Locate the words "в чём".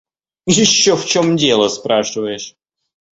0.95-1.35